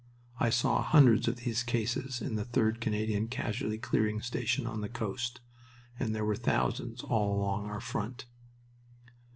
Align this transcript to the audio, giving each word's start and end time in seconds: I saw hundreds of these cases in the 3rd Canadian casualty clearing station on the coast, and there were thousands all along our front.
I 0.39 0.49
saw 0.49 0.81
hundreds 0.81 1.27
of 1.27 1.35
these 1.35 1.61
cases 1.61 2.21
in 2.23 2.33
the 2.33 2.43
3rd 2.45 2.81
Canadian 2.81 3.27
casualty 3.27 3.77
clearing 3.77 4.19
station 4.23 4.65
on 4.65 4.81
the 4.81 4.89
coast, 4.89 5.41
and 5.99 6.15
there 6.15 6.25
were 6.25 6.35
thousands 6.35 7.03
all 7.03 7.35
along 7.35 7.67
our 7.67 7.79
front. 7.79 8.25